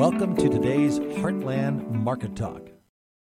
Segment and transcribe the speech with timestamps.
[0.00, 2.70] Welcome to today's Heartland Market Talk.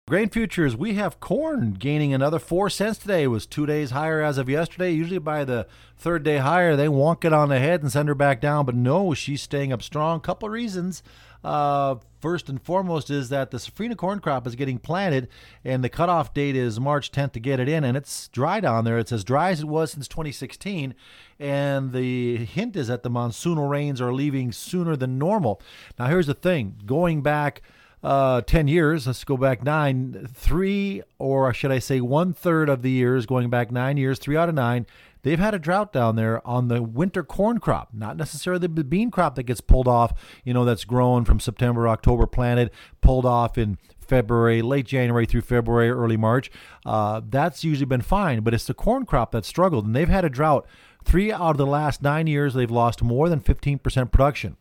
[0.06, 3.24] Grain futures, we have corn gaining another four cents today.
[3.24, 4.92] It was two days higher as of yesterday.
[4.92, 8.14] Usually by the third day higher, they wonk it on the head and send her
[8.14, 8.64] back down.
[8.64, 10.20] But no, she's staying up strong.
[10.20, 11.02] Couple reasons.
[11.42, 15.28] Uh, first and foremost is that the safrinha corn crop is getting planted,
[15.64, 18.84] and the cutoff date is March 10th to get it in, and it's dry down
[18.84, 18.98] there.
[18.98, 20.94] It's as dry as it was since 2016,
[21.38, 25.60] and the hint is that the monsoonal rains are leaving sooner than normal.
[25.98, 27.62] Now, here's the thing: going back
[28.02, 32.82] uh, 10 years, let's go back nine, three, or should I say one third of
[32.82, 34.86] the years, going back nine years, three out of nine,
[35.22, 39.10] they've had a drought down there on the winter corn crop, not necessarily the bean
[39.10, 40.12] crop that gets pulled off,
[40.44, 45.42] you know, that's grown from September, October, planted, pulled off in February, late January through
[45.42, 46.50] February, early March.
[46.86, 50.24] Uh, that's usually been fine, but it's the corn crop that struggled, and they've had
[50.24, 50.66] a drought.
[51.04, 54.56] Three out of the last nine years, they've lost more than 15% production.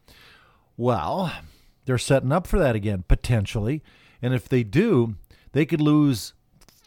[0.75, 1.31] Well,
[1.87, 3.81] they're setting up for that again, potentially.
[4.21, 5.15] And if they do,
[5.53, 6.33] they could lose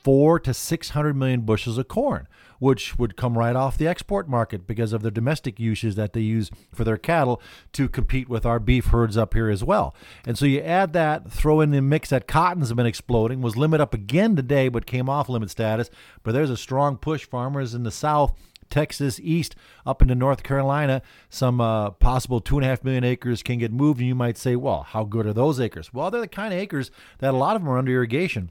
[0.04, 4.66] four to 600 million bushels of corn, which would come right off the export market
[4.66, 7.40] because of the domestic uses that they use for their cattle
[7.72, 9.94] to compete with our beef herds up here as well.
[10.26, 13.80] And so you add that, throw in the mix that cotton's been exploding, was limit
[13.80, 15.90] up again today, but came off limit status.
[16.22, 17.26] But there's a strong push.
[17.26, 18.34] Farmers in the South
[18.70, 19.54] Texas east
[19.84, 23.72] up into North Carolina, some uh, possible two and a half million acres can get
[23.72, 24.00] moved.
[24.00, 25.92] And you might say, well, how good are those acres?
[25.92, 28.50] Well, they're the kind of acres that a lot of them are under irrigation.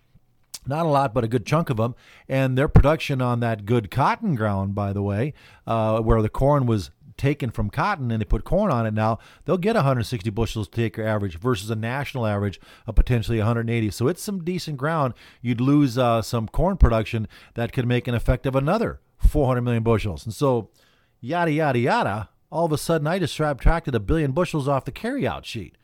[0.68, 1.96] Not a lot, but a good chunk of them.
[2.28, 5.34] And their production on that good cotton ground, by the way,
[5.66, 9.20] uh, where the corn was taken from cotton and they put corn on it now,
[9.46, 13.92] they'll get 160 bushels to acre average versus a national average of potentially 180.
[13.92, 15.14] So it's some decent ground.
[15.42, 19.84] You'd lose uh, some corn production that could make an effect of another 400 million
[19.84, 20.26] bushels.
[20.26, 20.70] And so,
[21.22, 24.92] yada, yada, yada, all of a sudden I just subtracted a billion bushels off the
[24.92, 25.78] carryout sheet.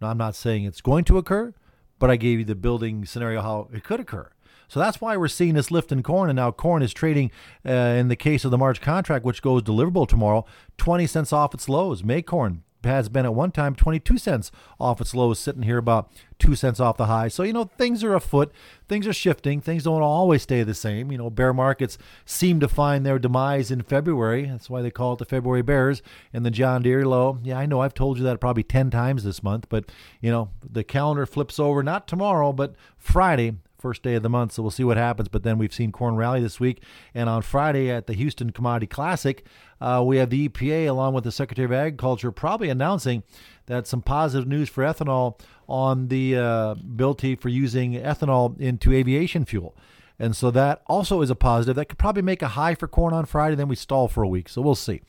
[0.00, 1.54] Now, I'm not saying it's going to occur,
[1.98, 4.30] but I gave you the building scenario how it could occur.
[4.68, 6.28] So that's why we're seeing this lift in corn.
[6.28, 7.30] And now corn is trading,
[7.64, 10.44] uh, in the case of the March contract, which goes deliverable tomorrow,
[10.76, 12.02] 20 cents off its lows.
[12.02, 16.10] May corn has been at one time 22 cents off its lows, sitting here about
[16.38, 17.28] 2 cents off the high.
[17.28, 18.52] So, you know, things are afoot.
[18.88, 19.60] Things are shifting.
[19.60, 21.10] Things don't always stay the same.
[21.10, 24.46] You know, bear markets seem to find their demise in February.
[24.46, 26.02] That's why they call it the February Bears
[26.32, 27.38] and the John Deere low.
[27.42, 30.50] Yeah, I know I've told you that probably 10 times this month, but, you know,
[30.62, 34.72] the calendar flips over not tomorrow, but Friday first day of the month, so we'll
[34.72, 35.28] see what happens.
[35.28, 36.82] But then we've seen corn rally this week,
[37.14, 39.46] and on Friday at the Houston Commodity Classic,
[39.80, 43.22] uh, we have the EPA along with the Secretary of Agriculture probably announcing
[43.66, 45.38] that some positive news for ethanol
[45.68, 49.76] on the uh, ability for using ethanol into aviation fuel.
[50.18, 51.76] And so that also is a positive.
[51.76, 54.28] That could probably make a high for corn on Friday, then we stall for a
[54.28, 54.48] week.
[54.48, 55.00] So we'll see.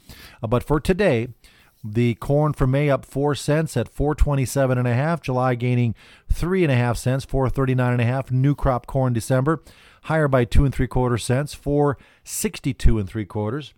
[0.44, 1.30] Uh, but for today,
[1.94, 5.22] the corn for May up four cents at 427 and a half.
[5.22, 5.96] July gaining
[6.32, 8.32] three and a half cents, 439 and a half.
[8.32, 9.62] New crop corn December
[10.08, 13.74] higher by two and three quarter cents, 462 and three quarters.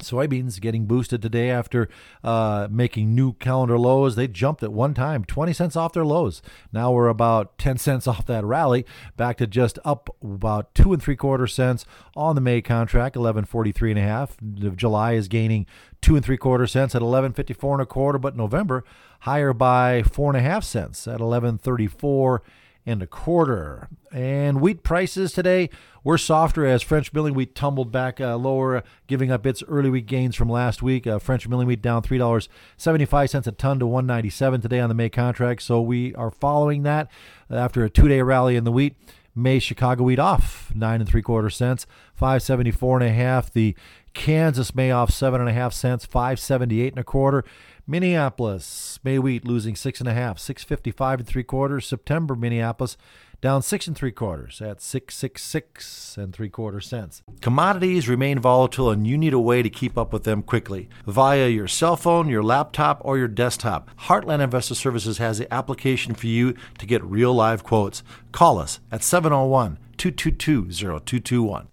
[0.00, 1.88] Soybeans getting boosted today after
[2.24, 4.16] uh, making new calendar lows.
[4.16, 6.42] They jumped at one time, 20 cents off their lows.
[6.72, 8.84] Now we're about 10 cents off that rally,
[9.16, 13.90] back to just up about two and three quarter cents on the May contract, 1143
[13.92, 14.36] and a half.
[14.76, 15.66] July is gaining
[16.00, 18.84] two and three quarter cents at 1154 and a quarter, but November
[19.20, 22.42] higher by four and a half cents at 1134
[22.86, 23.88] and a quarter.
[24.12, 25.70] And wheat prices today
[26.02, 30.06] were softer as French milling wheat tumbled back uh, lower, giving up its early week
[30.06, 31.06] gains from last week.
[31.06, 34.80] Uh, French milling wheat down three dollars seventy-five cents a ton to one ninety-seven today
[34.80, 35.62] on the May contract.
[35.62, 37.10] So we are following that
[37.50, 38.96] after a two-day rally in the wheat.
[39.34, 43.52] May Chicago wheat off nine and three quarter cents, five seventy-four and a half.
[43.52, 43.74] The
[44.12, 47.44] Kansas May off seven and a half cents, five seventy-eight and a quarter.
[47.86, 51.86] Minneapolis, May wheat losing six and a half, six fifty-five and three quarters.
[51.86, 52.96] September Minneapolis
[53.44, 57.22] down six and three quarters at six six six and three quarter cents.
[57.42, 61.48] Commodities remain volatile, and you need a way to keep up with them quickly via
[61.48, 63.90] your cell phone, your laptop, or your desktop.
[64.04, 68.02] Heartland Investor Services has the application for you to get real live quotes.
[68.32, 71.68] Call us at 701 222 0221.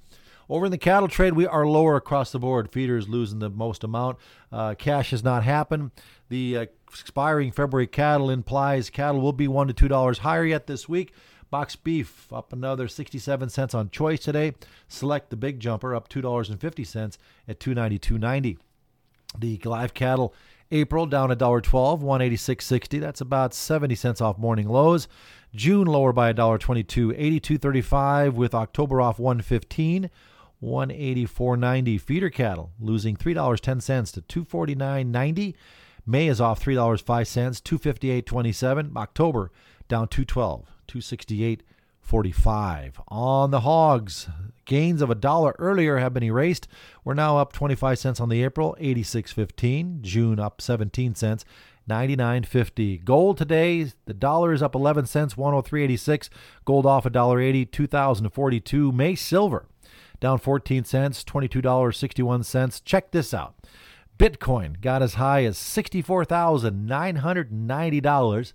[0.50, 2.70] Over in the cattle trade, we are lower across the board.
[2.74, 4.18] Feeders losing the most amount.
[4.52, 5.92] Uh, cash has not happened.
[6.28, 10.68] The uh, expiring February cattle implies cattle will be one to two dollars higher yet
[10.68, 11.14] this week.
[11.52, 14.54] Box beef up another 67 cents on choice today.
[14.88, 17.18] Select the big jumper up $2.50
[17.48, 18.58] at 292.90.
[19.38, 20.34] The live cattle
[20.72, 21.62] April down $1.12,
[22.02, 23.00] 186.60.
[23.02, 25.10] That's about 70 cents off morning lows.
[25.54, 30.10] June lower by $1.22, 82.35 with October off 115.
[30.64, 35.56] 184.90 feeder cattle losing $3.10 to 249.90
[36.06, 38.92] May is off three dollars five cents, two fifty eight twenty seven.
[38.96, 39.52] October
[39.92, 41.62] down 212, 268,
[42.00, 43.02] 45.
[43.10, 44.30] On the hogs,
[44.64, 46.70] gains of a dollar earlier have been erased.
[47.04, 50.00] We're now up twenty five cents on the April, eighty six fifteen.
[50.02, 51.44] June up seventeen cents.
[51.90, 53.04] 99.50.
[53.04, 56.30] Gold today, the dollar is up 11 cents, 103.86.
[56.64, 58.92] Gold off $1.80, 2042.
[58.92, 59.66] May silver
[60.20, 62.84] down 14 cents, $22.61.
[62.86, 63.56] Check this out.
[64.20, 68.54] Bitcoin got as high as $64,990.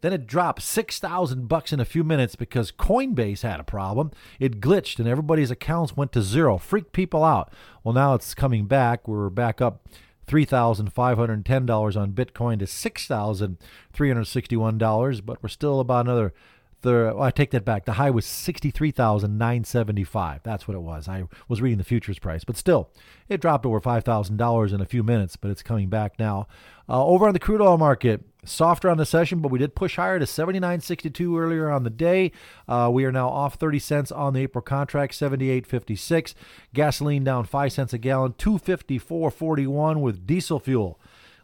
[0.00, 4.10] Then it dropped 6,000 bucks in a few minutes because Coinbase had a problem.
[4.38, 6.56] It glitched and everybody's accounts went to zero.
[6.58, 7.52] Freaked people out.
[7.84, 9.06] Well, now it's coming back.
[9.06, 9.86] We're back up
[10.26, 16.32] $3,510 on Bitcoin to $6,361, but we're still about another
[16.82, 17.84] the well, I take that back.
[17.84, 20.42] The high was sixty three thousand nine seventy five.
[20.42, 21.08] That's what it was.
[21.08, 22.90] I was reading the futures price, but still,
[23.28, 25.36] it dropped over five thousand dollars in a few minutes.
[25.36, 26.46] But it's coming back now.
[26.88, 29.96] Uh, over on the crude oil market, softer on the session, but we did push
[29.96, 32.32] higher to seventy nine sixty two earlier on the day.
[32.68, 36.34] Uh, we are now off thirty cents on the April contract, seventy eight fifty six.
[36.74, 41.00] Gasoline down five cents a gallon, two fifty four forty one with diesel fuel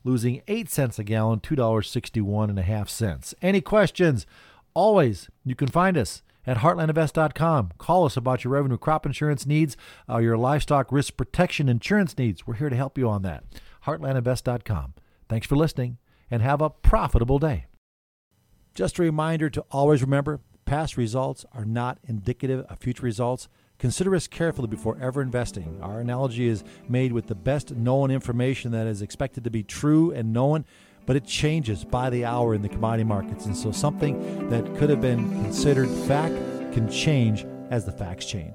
[0.07, 3.35] losing 8 cents a gallon, $2.61 and a half cents.
[3.43, 4.25] Any questions?
[4.77, 7.71] Always, you can find us at heartlandinvest.com.
[7.79, 9.75] Call us about your revenue crop insurance needs,
[10.07, 12.47] uh, your livestock risk protection insurance needs.
[12.47, 13.45] We're here to help you on that.
[13.87, 14.93] heartlandinvest.com.
[15.31, 15.97] Thanks for listening
[16.31, 17.69] and have a profitable day.
[18.75, 23.49] Just a reminder to always remember past results are not indicative of future results.
[23.79, 25.79] Consider us carefully before ever investing.
[25.81, 30.13] Our analogy is made with the best known information that is expected to be true
[30.13, 30.67] and known
[31.07, 33.47] but it changes by the hour in the commodity markets.
[33.47, 36.35] And so something that could have been considered fact
[36.73, 38.55] can change as the facts change.